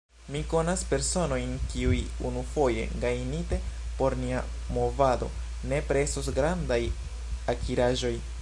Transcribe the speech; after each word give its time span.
Mi 0.35 0.39
konas 0.51 0.83
personojn, 0.91 1.51
kiuj, 1.73 1.97
unufoje 2.29 2.87
gajnite 3.05 3.59
por 4.01 4.17
nia 4.25 4.41
movado, 4.79 5.31
nepre 5.75 6.05
estos 6.11 6.35
grandaj 6.41 6.83
akiraĵoj. 7.55 8.17